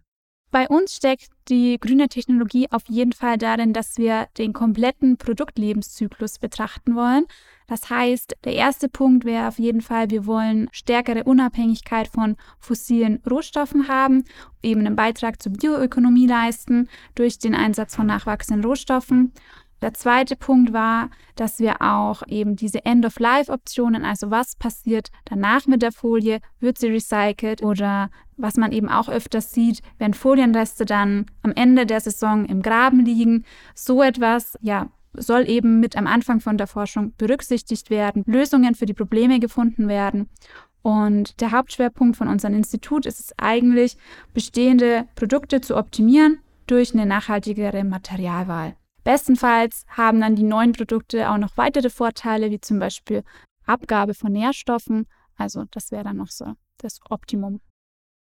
Bei 0.55 0.69
uns 0.69 0.95
steckt 0.95 1.31
die 1.49 1.77
grüne 1.81 2.07
Technologie 2.07 2.67
auf 2.71 2.83
jeden 2.87 3.11
Fall 3.11 3.37
darin, 3.37 3.73
dass 3.73 3.97
wir 3.97 4.27
den 4.37 4.53
kompletten 4.53 5.17
Produktlebenszyklus 5.17 6.39
betrachten 6.39 6.95
wollen. 6.95 7.25
Das 7.67 7.89
heißt, 7.89 8.37
der 8.45 8.53
erste 8.53 8.87
Punkt 8.87 9.25
wäre 9.25 9.49
auf 9.49 9.59
jeden 9.59 9.81
Fall, 9.81 10.11
wir 10.11 10.25
wollen 10.25 10.69
stärkere 10.71 11.25
Unabhängigkeit 11.25 12.07
von 12.07 12.37
fossilen 12.57 13.21
Rohstoffen 13.29 13.89
haben, 13.89 14.23
eben 14.63 14.79
einen 14.79 14.95
Beitrag 14.95 15.41
zur 15.41 15.51
Bioökonomie 15.51 16.27
leisten 16.27 16.87
durch 17.15 17.37
den 17.37 17.53
Einsatz 17.53 17.95
von 17.95 18.07
nachwachsenden 18.07 18.63
Rohstoffen. 18.63 19.33
Der 19.81 19.93
zweite 19.93 20.35
Punkt 20.35 20.73
war, 20.73 21.09
dass 21.35 21.59
wir 21.59 21.81
auch 21.81 22.23
eben 22.27 22.55
diese 22.55 22.85
End-of-Life-Optionen, 22.85 24.05
also 24.05 24.31
was 24.31 24.55
passiert 24.55 25.09
danach 25.25 25.67
mit 25.67 25.81
der 25.81 25.91
Folie, 25.91 26.39
wird 26.59 26.77
sie 26.77 26.87
recycelt 26.87 27.61
oder 27.61 28.09
was 28.37 28.55
man 28.55 28.71
eben 28.71 28.89
auch 28.89 29.09
öfters 29.09 29.51
sieht, 29.51 29.81
wenn 29.97 30.13
Folienreste 30.13 30.85
dann 30.85 31.25
am 31.43 31.51
Ende 31.51 31.85
der 31.85 31.99
Saison 31.99 32.45
im 32.45 32.61
Graben 32.61 33.03
liegen. 33.05 33.45
So 33.73 34.01
etwas, 34.01 34.57
ja, 34.61 34.89
soll 35.13 35.49
eben 35.49 35.79
mit 35.79 35.95
am 35.95 36.07
Anfang 36.07 36.39
von 36.39 36.57
der 36.57 36.67
Forschung 36.67 37.13
berücksichtigt 37.17 37.89
werden, 37.89 38.23
Lösungen 38.25 38.75
für 38.75 38.85
die 38.85 38.93
Probleme 38.93 39.39
gefunden 39.39 39.87
werden. 39.87 40.29
Und 40.81 41.41
der 41.41 41.51
Hauptschwerpunkt 41.51 42.15
von 42.15 42.27
unserem 42.27 42.53
Institut 42.53 43.05
ist 43.05 43.19
es 43.19 43.33
eigentlich, 43.37 43.97
bestehende 44.33 45.07
Produkte 45.15 45.61
zu 45.61 45.75
optimieren 45.75 46.39
durch 46.67 46.93
eine 46.93 47.05
nachhaltigere 47.05 47.83
Materialwahl. 47.83 48.75
Bestenfalls 49.05 49.85
haben 49.87 50.19
dann 50.19 50.35
die 50.35 50.43
neuen 50.43 50.71
Produkte 50.73 51.29
auch 51.29 51.37
noch 51.37 51.55
weitere 51.57 51.89
Vorteile, 51.89 52.49
wie 52.49 52.59
zum 52.59 52.79
Beispiel 52.79 53.23
Abgabe 53.65 54.15
von 54.15 54.31
Nährstoffen. 54.31 55.07
Also 55.37 55.65
das 55.71 55.91
wäre 55.91 56.03
dann 56.03 56.17
noch 56.17 56.31
so 56.31 56.53
das 56.79 56.99
Optimum. 57.09 57.61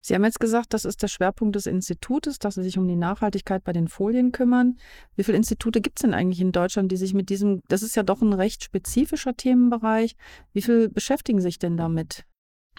Sie 0.01 0.13
haben 0.13 0.25
jetzt 0.25 0.39
gesagt, 0.39 0.73
das 0.73 0.85
ist 0.85 1.01
der 1.01 1.07
Schwerpunkt 1.07 1.55
des 1.55 1.65
Institutes, 1.65 2.37
dass 2.37 2.55
Sie 2.55 2.63
sich 2.63 2.77
um 2.77 2.87
die 2.87 2.95
Nachhaltigkeit 2.95 3.63
bei 3.63 3.73
den 3.73 3.87
Folien 3.87 4.31
kümmern. 4.31 4.77
Wie 5.15 5.23
viele 5.23 5.37
Institute 5.37 5.81
gibt 5.81 5.99
es 5.99 6.01
denn 6.03 6.13
eigentlich 6.13 6.41
in 6.41 6.51
Deutschland, 6.51 6.91
die 6.91 6.97
sich 6.97 7.13
mit 7.13 7.29
diesem, 7.29 7.61
das 7.69 7.81
ist 7.81 7.95
ja 7.95 8.03
doch 8.03 8.21
ein 8.21 8.33
recht 8.33 8.63
spezifischer 8.63 9.35
Themenbereich, 9.35 10.15
wie 10.53 10.61
viel 10.61 10.89
beschäftigen 10.89 11.41
sich 11.41 11.59
denn 11.59 11.77
damit? 11.77 12.25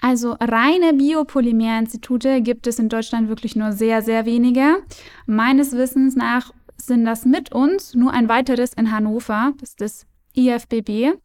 Also 0.01 0.37
reine 0.41 0.95
Biopolymerinstitute 0.95 2.41
gibt 2.41 2.67
es 2.67 2.79
in 2.79 2.89
Deutschland 2.89 3.29
wirklich 3.29 3.57
nur 3.57 3.73
sehr, 3.73 4.03
sehr 4.03 4.27
wenige. 4.27 4.77
Meines 5.27 5.73
Wissens 5.73 6.15
nach 6.15 6.53
sind 6.81 7.05
das 7.05 7.25
mit 7.25 7.53
uns 7.53 7.95
nur 7.95 8.13
ein 8.13 8.29
weiteres 8.29 8.73
in 8.73 8.93
Hannover, 8.93 9.53
das 9.61 9.71
ist 9.71 9.81
das 9.81 10.07
IFBB. 10.37 11.19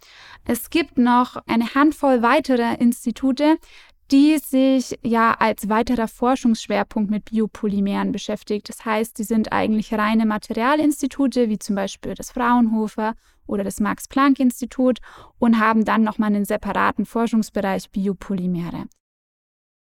Es 0.46 0.70
gibt 0.70 0.98
noch 0.98 1.38
eine 1.48 1.76
Handvoll 1.76 2.22
weiterer 2.22 2.80
Institute, 2.80 3.58
die 4.12 4.38
sich 4.38 5.00
ja 5.04 5.36
als 5.40 5.70
weiterer 5.70 6.08
Forschungsschwerpunkt 6.08 7.10
mit 7.10 7.26
Biopolymeren 7.26 8.12
beschäftigt. 8.12 8.70
Das 8.70 8.86
heißt, 8.86 9.18
sie 9.18 9.24
sind 9.24 9.52
eigentlich 9.52 9.94
reine 9.94 10.26
Materialinstitute, 10.26 11.50
wie 11.50 11.58
zum 11.58 11.76
Beispiel 11.76 12.14
das 12.14 12.32
Fraunhofer 12.32 13.14
oder 13.48 13.64
das 13.64 13.80
Max-Planck-Institut 13.80 15.00
und 15.40 15.60
haben 15.60 15.86
dann 15.86 16.04
nochmal 16.04 16.28
einen 16.28 16.46
separaten 16.46 17.06
Forschungsbereich 17.06 17.90
Biopolymere. 17.92 18.86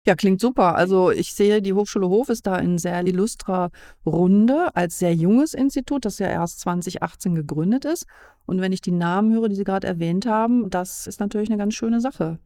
Ja, 0.08 0.16
klingt 0.16 0.42
super. 0.42 0.76
Also 0.76 1.12
ich 1.12 1.36
sehe, 1.36 1.62
die 1.62 1.74
Hochschule 1.74 2.10
Hof 2.10 2.30
ist 2.30 2.48
da 2.48 2.58
in 2.58 2.80
sehr 2.80 3.06
illustrer 3.06 3.70
Runde 4.04 4.76
als 4.76 4.98
sehr 4.98 5.14
junges 5.14 5.54
Institut, 5.54 6.06
das 6.06 6.18
ja 6.18 6.28
erst 6.28 6.62
2018 6.62 7.36
gegründet 7.36 7.86
ist. 7.86 8.08
Und 8.48 8.62
wenn 8.62 8.72
ich 8.72 8.82
die 8.82 8.92
Namen 8.92 9.32
höre, 9.32 9.48
die 9.48 9.56
Sie 9.56 9.64
gerade 9.64 9.86
erwähnt 9.86 10.26
haben, 10.26 10.72
das 10.72 11.06
ist 11.06 11.20
natürlich 11.20 11.50
eine 11.50 11.60
ganz 11.60 11.76
schöne 11.76 12.02
Sache. 12.02 12.40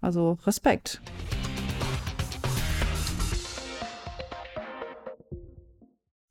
Also 0.00 0.38
Respekt. 0.46 1.02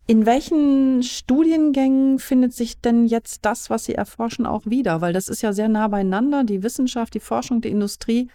In 0.07 0.25
welchen 0.25 1.03
Studiengängen 1.03 2.19
findet 2.19 2.53
sich 2.53 2.79
denn 2.79 3.05
jetzt 3.05 3.43
das, 3.43 3.69
was 3.69 3.83
Sie 3.83 3.95
erforschen, 3.95 4.45
auch 4.45 4.65
wieder? 4.65 5.01
Weil 5.01 5.11
das 5.11 5.27
ist 5.27 5.41
ja 5.41 5.51
sehr 5.51 5.67
nah 5.67 5.89
beieinander, 5.89 6.45
die 6.45 6.63
Wissenschaft, 6.63 7.13
die 7.13 7.19
Forschung, 7.19 7.59
die 7.59 7.69
Industrie. 7.69 8.29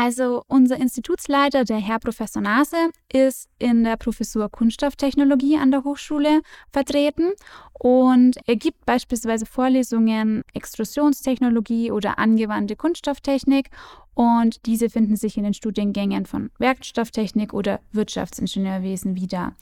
Also 0.00 0.44
unser 0.46 0.76
Institutsleiter, 0.76 1.64
der 1.64 1.78
Herr 1.78 1.98
Professor 1.98 2.40
Nase, 2.40 2.90
ist 3.12 3.48
in 3.58 3.82
der 3.82 3.96
Professur 3.96 4.48
Kunststofftechnologie 4.48 5.58
an 5.58 5.72
der 5.72 5.82
Hochschule 5.82 6.42
vertreten 6.72 7.32
und 7.72 8.36
er 8.46 8.54
gibt 8.54 8.86
beispielsweise 8.86 9.44
Vorlesungen 9.44 10.42
Extrusionstechnologie 10.54 11.90
oder 11.90 12.16
angewandte 12.20 12.76
Kunststofftechnik 12.76 13.70
und 14.14 14.66
diese 14.66 14.88
finden 14.88 15.16
sich 15.16 15.36
in 15.36 15.42
den 15.42 15.54
Studiengängen 15.54 16.26
von 16.26 16.52
Werkstofftechnik 16.60 17.52
oder 17.52 17.80
Wirtschaftsingenieurwesen 17.90 19.16
wieder. 19.16 19.56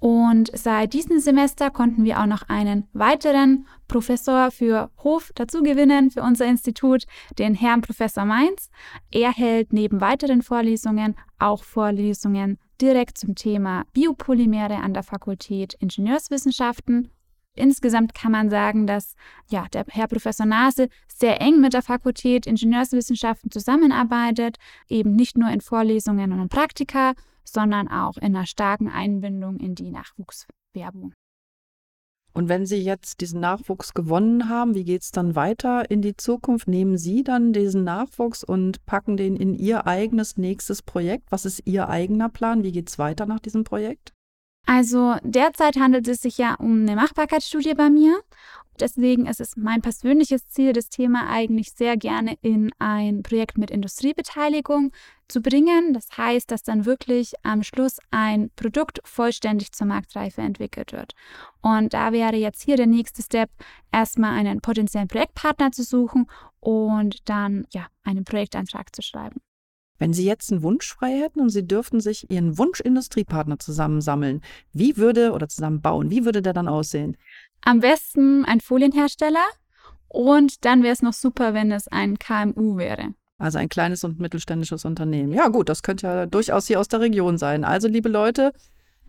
Und 0.00 0.50
seit 0.54 0.94
diesem 0.94 1.18
Semester 1.20 1.70
konnten 1.70 2.04
wir 2.04 2.20
auch 2.20 2.26
noch 2.26 2.48
einen 2.48 2.88
weiteren 2.94 3.66
Professor 3.86 4.50
für 4.50 4.90
Hof 5.04 5.30
dazu 5.34 5.62
gewinnen 5.62 6.10
für 6.10 6.22
unser 6.22 6.46
Institut, 6.46 7.04
den 7.38 7.54
Herrn 7.54 7.82
Professor 7.82 8.24
Mainz. 8.24 8.70
Er 9.10 9.30
hält 9.30 9.74
neben 9.74 10.00
weiteren 10.00 10.40
Vorlesungen 10.40 11.16
auch 11.38 11.64
Vorlesungen 11.64 12.58
direkt 12.80 13.18
zum 13.18 13.34
Thema 13.34 13.84
Biopolymere 13.92 14.76
an 14.76 14.94
der 14.94 15.02
Fakultät 15.02 15.74
Ingenieurswissenschaften. 15.74 17.10
Insgesamt 17.54 18.14
kann 18.14 18.32
man 18.32 18.48
sagen, 18.48 18.86
dass 18.86 19.16
ja, 19.50 19.66
der 19.70 19.84
Herr 19.90 20.06
Professor 20.06 20.46
Nase 20.46 20.88
sehr 21.08 21.42
eng 21.42 21.60
mit 21.60 21.74
der 21.74 21.82
Fakultät 21.82 22.46
Ingenieurswissenschaften 22.46 23.50
zusammenarbeitet, 23.50 24.56
eben 24.88 25.14
nicht 25.14 25.36
nur 25.36 25.50
in 25.50 25.60
Vorlesungen 25.60 26.32
und 26.40 26.48
Praktika, 26.48 27.12
sondern 27.52 27.88
auch 27.88 28.16
in 28.16 28.36
einer 28.36 28.46
starken 28.46 28.88
Einbindung 28.88 29.56
in 29.58 29.74
die 29.74 29.90
Nachwuchswerbung. 29.90 31.14
Und 32.32 32.48
wenn 32.48 32.64
Sie 32.64 32.76
jetzt 32.76 33.20
diesen 33.20 33.40
Nachwuchs 33.40 33.92
gewonnen 33.92 34.48
haben, 34.48 34.74
wie 34.74 34.84
geht 34.84 35.02
es 35.02 35.10
dann 35.10 35.34
weiter 35.34 35.90
in 35.90 36.00
die 36.00 36.16
Zukunft? 36.16 36.68
Nehmen 36.68 36.96
Sie 36.96 37.24
dann 37.24 37.52
diesen 37.52 37.82
Nachwuchs 37.82 38.44
und 38.44 38.84
packen 38.86 39.16
den 39.16 39.34
in 39.36 39.54
Ihr 39.54 39.86
eigenes 39.86 40.36
nächstes 40.36 40.82
Projekt? 40.82 41.32
Was 41.32 41.44
ist 41.44 41.62
Ihr 41.66 41.88
eigener 41.88 42.28
Plan? 42.28 42.62
Wie 42.62 42.72
geht 42.72 42.88
es 42.88 42.98
weiter 42.98 43.26
nach 43.26 43.40
diesem 43.40 43.64
Projekt? 43.64 44.12
Also 44.72 45.16
derzeit 45.24 45.76
handelt 45.76 46.06
es 46.06 46.22
sich 46.22 46.38
ja 46.38 46.54
um 46.54 46.82
eine 46.82 46.94
Machbarkeitsstudie 46.94 47.74
bei 47.74 47.90
mir 47.90 48.22
Deswegen 48.80 49.26
ist 49.26 49.40
es 49.40 49.56
mein 49.56 49.82
persönliches 49.82 50.48
Ziel, 50.48 50.72
das 50.72 50.88
Thema 50.88 51.28
eigentlich 51.28 51.72
sehr 51.72 51.96
gerne 51.96 52.36
in 52.40 52.70
ein 52.78 53.22
Projekt 53.22 53.58
mit 53.58 53.70
Industriebeteiligung 53.70 54.92
zu 55.28 55.42
bringen. 55.42 55.92
Das 55.92 56.16
heißt, 56.16 56.50
dass 56.50 56.62
dann 56.62 56.86
wirklich 56.86 57.34
am 57.42 57.62
Schluss 57.62 57.98
ein 58.10 58.50
Produkt 58.56 59.00
vollständig 59.04 59.72
zur 59.72 59.86
Marktreife 59.86 60.40
entwickelt 60.40 60.92
wird. 60.92 61.14
Und 61.60 61.92
da 61.92 62.12
wäre 62.12 62.36
jetzt 62.36 62.62
hier 62.62 62.76
der 62.76 62.86
nächste 62.86 63.22
Step, 63.22 63.50
erstmal 63.92 64.32
einen 64.32 64.60
potenziellen 64.60 65.08
Projektpartner 65.08 65.72
zu 65.72 65.82
suchen 65.82 66.26
und 66.60 67.28
dann 67.28 67.66
ja 67.72 67.86
einen 68.02 68.24
Projektantrag 68.24 68.94
zu 68.96 69.02
schreiben. 69.02 69.40
Wenn 70.00 70.14
Sie 70.14 70.24
jetzt 70.24 70.50
einen 70.50 70.62
Wunsch 70.62 70.92
frei 70.94 71.12
hätten 71.20 71.40
und 71.40 71.50
Sie 71.50 71.66
dürften 71.66 72.00
sich 72.00 72.28
Ihren 72.30 72.56
Wunsch-Industriepartner 72.56 73.58
zusammensammeln, 73.58 74.40
wie 74.72 74.96
würde 74.96 75.32
oder 75.32 75.46
zusammenbauen, 75.46 76.10
wie 76.10 76.24
würde 76.24 76.40
der 76.40 76.54
dann 76.54 76.68
aussehen? 76.68 77.18
Am 77.60 77.80
besten 77.80 78.46
ein 78.46 78.60
Folienhersteller 78.60 79.44
und 80.08 80.64
dann 80.64 80.82
wäre 80.82 80.94
es 80.94 81.02
noch 81.02 81.12
super, 81.12 81.52
wenn 81.52 81.70
es 81.70 81.86
ein 81.86 82.18
KMU 82.18 82.78
wäre. 82.78 83.14
Also 83.36 83.58
ein 83.58 83.68
kleines 83.68 84.02
und 84.02 84.18
mittelständisches 84.18 84.86
Unternehmen. 84.86 85.32
Ja 85.34 85.48
gut, 85.48 85.68
das 85.68 85.82
könnte 85.82 86.06
ja 86.06 86.26
durchaus 86.26 86.66
hier 86.66 86.80
aus 86.80 86.88
der 86.88 87.00
Region 87.00 87.36
sein. 87.36 87.64
Also 87.64 87.86
liebe 87.86 88.08
Leute, 88.08 88.52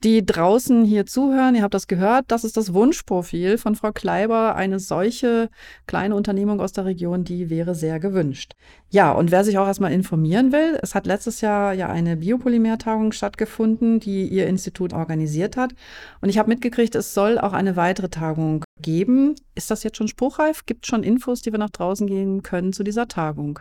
die 0.03 0.25
draußen 0.25 0.83
hier 0.83 1.05
zuhören, 1.05 1.53
ihr 1.53 1.61
habt 1.61 1.75
das 1.75 1.87
gehört, 1.87 2.25
das 2.29 2.43
ist 2.43 2.57
das 2.57 2.73
Wunschprofil 2.73 3.57
von 3.59 3.75
Frau 3.75 3.91
Kleiber. 3.91 4.55
Eine 4.55 4.79
solche 4.79 5.49
kleine 5.85 6.15
Unternehmung 6.15 6.59
aus 6.59 6.71
der 6.71 6.85
Region, 6.85 7.23
die 7.23 7.49
wäre 7.49 7.75
sehr 7.75 7.99
gewünscht. 7.99 8.53
Ja, 8.89 9.11
und 9.11 9.31
wer 9.31 9.43
sich 9.43 9.57
auch 9.59 9.67
erstmal 9.67 9.93
informieren 9.93 10.51
will, 10.51 10.79
es 10.81 10.95
hat 10.95 11.05
letztes 11.05 11.41
Jahr 11.41 11.73
ja 11.73 11.89
eine 11.89 12.17
Biopolymertagung 12.17 13.11
stattgefunden, 13.11 13.99
die 13.99 14.27
Ihr 14.27 14.47
Institut 14.47 14.93
organisiert 14.93 15.55
hat. 15.55 15.73
Und 16.19 16.29
ich 16.29 16.39
habe 16.39 16.49
mitgekriegt, 16.49 16.95
es 16.95 17.13
soll 17.13 17.37
auch 17.37 17.53
eine 17.53 17.75
weitere 17.75 18.09
Tagung 18.09 18.63
geben. 18.81 19.35
Ist 19.53 19.69
das 19.69 19.83
jetzt 19.83 19.97
schon 19.97 20.07
spruchreif? 20.07 20.65
Gibt 20.65 20.85
es 20.85 20.89
schon 20.89 21.03
Infos, 21.03 21.41
die 21.41 21.51
wir 21.51 21.59
nach 21.59 21.69
draußen 21.69 22.07
gehen 22.07 22.41
können 22.41 22.73
zu 22.73 22.83
dieser 22.83 23.07
Tagung? 23.07 23.59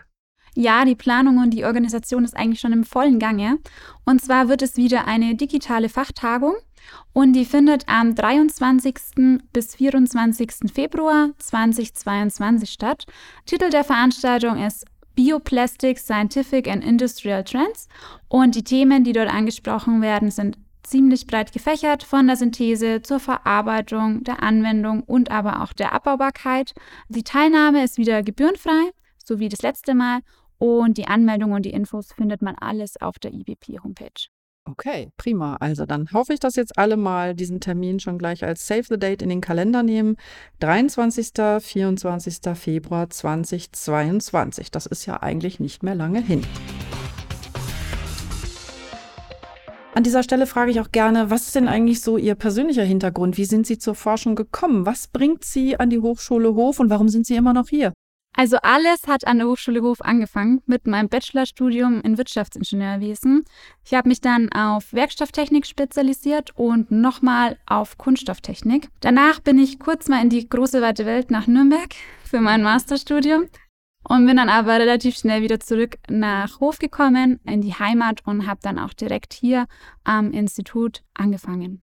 Ja, 0.54 0.84
die 0.84 0.94
Planung 0.94 1.38
und 1.38 1.50
die 1.50 1.64
Organisation 1.64 2.24
ist 2.24 2.36
eigentlich 2.36 2.60
schon 2.60 2.72
im 2.72 2.84
vollen 2.84 3.18
Gange. 3.18 3.58
Und 4.04 4.20
zwar 4.20 4.48
wird 4.48 4.62
es 4.62 4.76
wieder 4.76 5.06
eine 5.06 5.34
digitale 5.34 5.88
Fachtagung 5.88 6.54
und 7.12 7.34
die 7.34 7.44
findet 7.44 7.88
am 7.88 8.14
23. 8.14 8.94
bis 9.52 9.76
24. 9.76 10.72
Februar 10.72 11.30
2022 11.38 12.70
statt. 12.70 13.06
Titel 13.46 13.70
der 13.70 13.84
Veranstaltung 13.84 14.62
ist 14.64 14.86
Bioplastics, 15.14 16.04
Scientific 16.04 16.68
and 16.68 16.84
Industrial 16.84 17.44
Trends 17.44 17.88
und 18.28 18.54
die 18.54 18.64
Themen, 18.64 19.04
die 19.04 19.12
dort 19.12 19.32
angesprochen 19.32 20.02
werden, 20.02 20.30
sind 20.30 20.56
ziemlich 20.82 21.26
breit 21.26 21.52
gefächert, 21.52 22.02
von 22.02 22.26
der 22.26 22.36
Synthese 22.36 23.02
zur 23.02 23.20
Verarbeitung, 23.20 24.24
der 24.24 24.42
Anwendung 24.42 25.02
und 25.02 25.30
aber 25.30 25.62
auch 25.62 25.72
der 25.72 25.92
Abbaubarkeit. 25.92 26.74
Die 27.08 27.22
Teilnahme 27.22 27.84
ist 27.84 27.98
wieder 27.98 28.22
gebührenfrei, 28.22 28.90
so 29.24 29.38
wie 29.38 29.48
das 29.48 29.62
letzte 29.62 29.94
Mal 29.94 30.20
und 30.60 30.98
die 30.98 31.06
Anmeldung 31.08 31.52
und 31.52 31.64
die 31.64 31.70
Infos 31.70 32.12
findet 32.12 32.42
man 32.42 32.54
alles 32.54 33.00
auf 33.00 33.18
der 33.18 33.32
IBP-Homepage. 33.32 34.28
Okay, 34.66 35.10
prima. 35.16 35.56
Also 35.56 35.86
dann 35.86 36.12
hoffe 36.12 36.34
ich, 36.34 36.38
dass 36.38 36.54
jetzt 36.54 36.78
alle 36.78 36.98
mal 36.98 37.34
diesen 37.34 37.60
Termin 37.60 37.98
schon 37.98 38.18
gleich 38.18 38.44
als 38.44 38.66
Save 38.66 38.84
the 38.90 38.98
Date 38.98 39.22
in 39.22 39.30
den 39.30 39.40
Kalender 39.40 39.82
nehmen. 39.82 40.16
23. 40.60 41.32
24. 41.60 42.40
Februar 42.54 43.08
2022. 43.08 44.70
Das 44.70 44.84
ist 44.84 45.06
ja 45.06 45.22
eigentlich 45.22 45.60
nicht 45.60 45.82
mehr 45.82 45.94
lange 45.94 46.20
hin. 46.20 46.42
An 49.94 50.04
dieser 50.04 50.22
Stelle 50.22 50.46
frage 50.46 50.70
ich 50.70 50.80
auch 50.80 50.92
gerne, 50.92 51.30
was 51.30 51.46
ist 51.46 51.54
denn 51.56 51.66
eigentlich 51.66 52.02
so 52.02 52.18
Ihr 52.18 52.34
persönlicher 52.34 52.84
Hintergrund? 52.84 53.38
Wie 53.38 53.46
sind 53.46 53.66
Sie 53.66 53.78
zur 53.78 53.94
Forschung 53.94 54.36
gekommen? 54.36 54.86
Was 54.86 55.08
bringt 55.08 55.42
Sie 55.42 55.80
an 55.80 55.88
die 55.88 56.00
Hochschule 56.00 56.54
Hof 56.54 56.80
und 56.80 56.90
warum 56.90 57.08
sind 57.08 57.26
Sie 57.26 57.34
immer 57.34 57.54
noch 57.54 57.68
hier? 57.68 57.92
Also 58.40 58.56
alles 58.62 59.06
hat 59.06 59.26
an 59.26 59.36
der 59.36 59.48
Hochschule 59.48 59.82
Hof 59.82 60.00
angefangen 60.00 60.62
mit 60.64 60.86
meinem 60.86 61.10
Bachelorstudium 61.10 62.00
in 62.00 62.16
Wirtschaftsingenieurwesen. 62.16 63.44
Ich 63.84 63.92
habe 63.92 64.08
mich 64.08 64.22
dann 64.22 64.50
auf 64.50 64.94
Werkstofftechnik 64.94 65.66
spezialisiert 65.66 66.56
und 66.56 66.90
nochmal 66.90 67.58
auf 67.66 67.98
Kunststofftechnik. 67.98 68.88
Danach 69.00 69.40
bin 69.40 69.58
ich 69.58 69.78
kurz 69.78 70.08
mal 70.08 70.22
in 70.22 70.30
die 70.30 70.48
große 70.48 70.80
weite 70.80 71.04
Welt 71.04 71.30
nach 71.30 71.48
Nürnberg 71.48 71.90
für 72.24 72.40
mein 72.40 72.62
Masterstudium 72.62 73.44
und 74.08 74.24
bin 74.24 74.38
dann 74.38 74.48
aber 74.48 74.78
relativ 74.78 75.18
schnell 75.18 75.42
wieder 75.42 75.60
zurück 75.60 75.98
nach 76.08 76.60
Hof 76.60 76.78
gekommen, 76.78 77.40
in 77.44 77.60
die 77.60 77.74
Heimat 77.74 78.22
und 78.24 78.46
habe 78.46 78.60
dann 78.62 78.78
auch 78.78 78.94
direkt 78.94 79.34
hier 79.34 79.66
am 80.02 80.32
Institut 80.32 81.02
angefangen. 81.12 81.82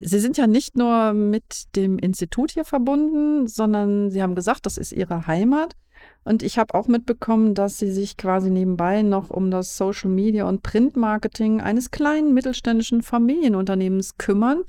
Sie 0.00 0.18
sind 0.18 0.36
ja 0.36 0.46
nicht 0.46 0.76
nur 0.76 1.12
mit 1.12 1.76
dem 1.76 1.98
Institut 1.98 2.50
hier 2.50 2.64
verbunden, 2.64 3.46
sondern 3.46 4.10
Sie 4.10 4.22
haben 4.22 4.34
gesagt, 4.34 4.66
das 4.66 4.76
ist 4.76 4.92
Ihre 4.92 5.26
Heimat. 5.26 5.76
Und 6.24 6.42
ich 6.42 6.58
habe 6.58 6.74
auch 6.74 6.88
mitbekommen, 6.88 7.54
dass 7.54 7.78
Sie 7.78 7.90
sich 7.90 8.16
quasi 8.16 8.50
nebenbei 8.50 9.02
noch 9.02 9.30
um 9.30 9.50
das 9.50 9.76
Social 9.76 10.10
Media 10.10 10.48
und 10.48 10.62
Printmarketing 10.62 11.60
eines 11.60 11.90
kleinen 11.90 12.34
mittelständischen 12.34 13.02
Familienunternehmens 13.02 14.16
kümmern. 14.18 14.64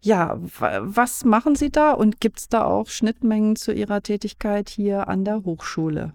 Ja, 0.00 0.36
was 0.40 1.24
machen 1.24 1.54
Sie 1.54 1.70
da 1.70 1.92
und 1.92 2.20
gibt 2.20 2.40
es 2.40 2.48
da 2.48 2.64
auch 2.64 2.88
Schnittmengen 2.88 3.54
zu 3.54 3.72
Ihrer 3.72 4.02
Tätigkeit 4.02 4.68
hier 4.68 5.06
an 5.08 5.24
der 5.24 5.44
Hochschule? 5.44 6.12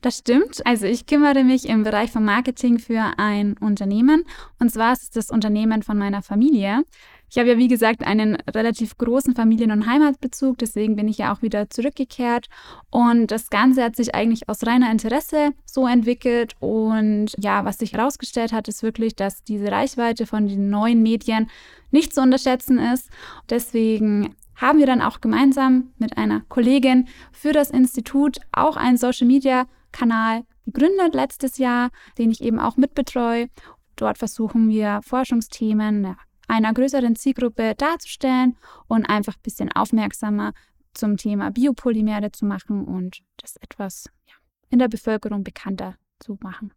Das 0.00 0.18
stimmt. 0.18 0.64
Also 0.64 0.86
ich 0.86 1.06
kümmere 1.06 1.42
mich 1.42 1.68
im 1.68 1.82
Bereich 1.82 2.12
von 2.12 2.24
Marketing 2.24 2.78
für 2.78 3.14
ein 3.16 3.56
Unternehmen. 3.58 4.24
Und 4.60 4.70
zwar 4.70 4.92
ist 4.92 5.02
es 5.02 5.10
das 5.10 5.30
Unternehmen 5.30 5.82
von 5.82 5.98
meiner 5.98 6.22
Familie. 6.22 6.84
Ich 7.30 7.38
habe 7.38 7.50
ja, 7.50 7.58
wie 7.58 7.68
gesagt, 7.68 8.04
einen 8.04 8.36
relativ 8.36 8.96
großen 8.96 9.34
Familien- 9.34 9.70
und 9.70 9.86
Heimatbezug, 9.86 10.58
deswegen 10.58 10.96
bin 10.96 11.08
ich 11.08 11.18
ja 11.18 11.32
auch 11.32 11.42
wieder 11.42 11.68
zurückgekehrt. 11.68 12.48
Und 12.90 13.30
das 13.30 13.50
Ganze 13.50 13.84
hat 13.84 13.96
sich 13.96 14.14
eigentlich 14.14 14.48
aus 14.48 14.66
reiner 14.66 14.90
Interesse 14.90 15.50
so 15.64 15.86
entwickelt. 15.86 16.54
Und 16.60 17.32
ja, 17.38 17.64
was 17.64 17.78
sich 17.78 17.92
herausgestellt 17.92 18.52
hat, 18.52 18.68
ist 18.68 18.82
wirklich, 18.82 19.14
dass 19.14 19.44
diese 19.44 19.70
Reichweite 19.70 20.26
von 20.26 20.48
den 20.48 20.70
neuen 20.70 21.02
Medien 21.02 21.50
nicht 21.90 22.14
zu 22.14 22.22
unterschätzen 22.22 22.78
ist. 22.78 23.10
Deswegen 23.50 24.34
haben 24.56 24.78
wir 24.78 24.86
dann 24.86 25.02
auch 25.02 25.20
gemeinsam 25.20 25.92
mit 25.98 26.16
einer 26.16 26.40
Kollegin 26.48 27.08
für 27.32 27.52
das 27.52 27.70
Institut 27.70 28.38
auch 28.52 28.76
einen 28.76 28.96
Social-Media-Kanal 28.96 30.42
gegründet 30.66 31.14
letztes 31.14 31.58
Jahr, 31.58 31.90
den 32.18 32.30
ich 32.30 32.42
eben 32.42 32.58
auch 32.58 32.76
mitbetreue. 32.76 33.48
Dort 33.96 34.18
versuchen 34.18 34.68
wir 34.68 35.00
Forschungsthemen 35.02 36.16
einer 36.48 36.72
größeren 36.72 37.14
Zielgruppe 37.14 37.74
darzustellen 37.76 38.56
und 38.88 39.04
einfach 39.08 39.34
ein 39.34 39.42
bisschen 39.42 39.70
aufmerksamer 39.72 40.52
zum 40.94 41.16
Thema 41.16 41.50
Biopolymere 41.50 42.32
zu 42.32 42.44
machen 42.44 42.84
und 42.84 43.20
das 43.36 43.56
etwas 43.56 44.10
ja, 44.26 44.34
in 44.70 44.78
der 44.78 44.88
Bevölkerung 44.88 45.44
bekannter 45.44 45.96
zu 46.18 46.38
machen. 46.40 46.72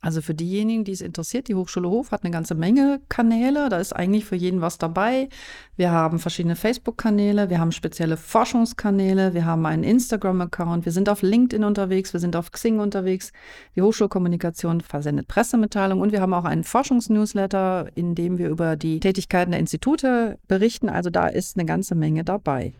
Also 0.00 0.22
für 0.22 0.34
diejenigen, 0.34 0.84
die 0.84 0.92
es 0.92 1.00
interessiert, 1.00 1.48
die 1.48 1.56
Hochschule 1.56 1.88
Hof 1.88 2.12
hat 2.12 2.22
eine 2.22 2.30
ganze 2.30 2.54
Menge 2.54 3.00
Kanäle. 3.08 3.68
Da 3.68 3.78
ist 3.78 3.92
eigentlich 3.92 4.24
für 4.24 4.36
jeden 4.36 4.60
was 4.60 4.78
dabei. 4.78 5.28
Wir 5.76 5.90
haben 5.90 6.20
verschiedene 6.20 6.54
Facebook-Kanäle, 6.54 7.50
wir 7.50 7.58
haben 7.58 7.72
spezielle 7.72 8.16
Forschungskanäle, 8.16 9.34
wir 9.34 9.44
haben 9.44 9.66
einen 9.66 9.82
Instagram-Account, 9.82 10.84
wir 10.84 10.92
sind 10.92 11.08
auf 11.08 11.22
LinkedIn 11.22 11.64
unterwegs, 11.64 12.12
wir 12.12 12.20
sind 12.20 12.36
auf 12.36 12.52
Xing 12.52 12.78
unterwegs. 12.78 13.32
Die 13.74 13.82
Hochschulkommunikation 13.82 14.82
versendet 14.82 15.26
Pressemitteilungen 15.26 16.02
und 16.02 16.12
wir 16.12 16.20
haben 16.20 16.34
auch 16.34 16.44
einen 16.44 16.62
Forschungsnewsletter, 16.62 17.88
in 17.96 18.14
dem 18.14 18.38
wir 18.38 18.50
über 18.50 18.76
die 18.76 19.00
Tätigkeiten 19.00 19.50
der 19.50 19.58
Institute 19.60 20.38
berichten. 20.46 20.88
Also 20.88 21.10
da 21.10 21.26
ist 21.26 21.56
eine 21.56 21.66
ganze 21.66 21.96
Menge 21.96 22.22
dabei. 22.22 22.72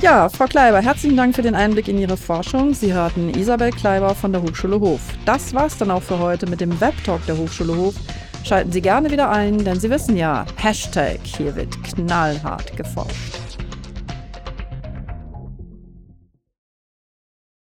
Ja, 0.00 0.28
Frau 0.28 0.44
Kleiber, 0.44 0.80
herzlichen 0.80 1.16
Dank 1.16 1.34
für 1.34 1.42
den 1.42 1.56
Einblick 1.56 1.88
in 1.88 1.98
Ihre 1.98 2.16
Forschung. 2.16 2.72
Sie 2.72 2.92
hörten 2.92 3.30
Isabel 3.30 3.72
Kleiber 3.72 4.14
von 4.14 4.30
der 4.30 4.40
Hochschule 4.40 4.78
Hof. 4.78 5.00
Das 5.24 5.52
war's 5.54 5.76
dann 5.76 5.90
auch 5.90 6.02
für 6.02 6.20
heute 6.20 6.46
mit 6.46 6.60
dem 6.60 6.80
Webtalk 6.80 7.26
der 7.26 7.36
Hochschule 7.36 7.76
Hof. 7.76 7.96
Schalten 8.44 8.70
Sie 8.70 8.80
gerne 8.80 9.10
wieder 9.10 9.28
ein, 9.28 9.64
denn 9.64 9.80
Sie 9.80 9.90
wissen 9.90 10.16
ja, 10.16 10.46
Hashtag, 10.54 11.18
hier 11.24 11.56
wird 11.56 11.82
knallhart 11.82 12.76
geforscht. 12.76 13.47